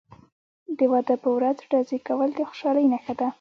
[0.77, 3.27] د واده په ورځ ډزې کول د خوشحالۍ نښه ده.